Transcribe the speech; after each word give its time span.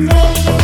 Love. 0.00 0.59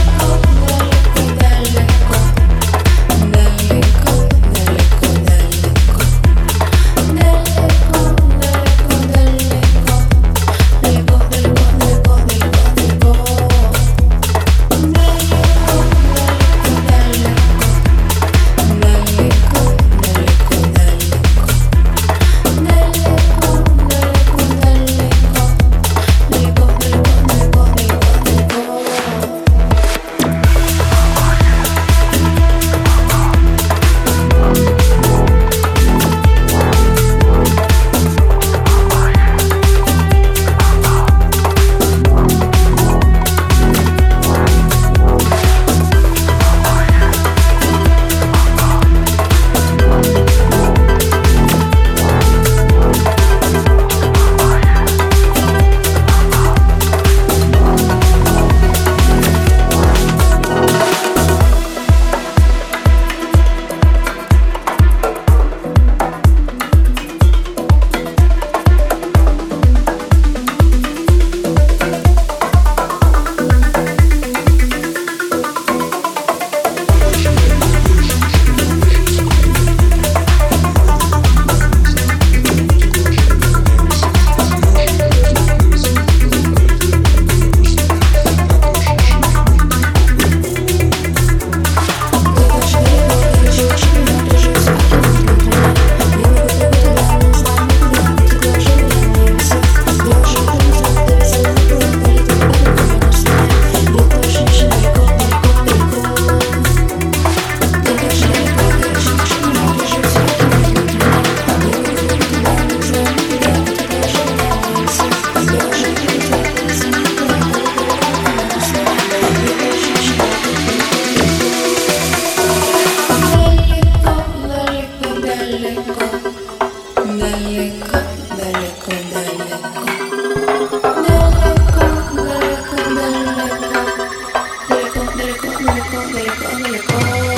You 135.67 135.73
go, 135.91 136.01
come, 136.13 136.59
me 136.61 136.69
lo 136.69 136.83
come. 136.87 137.36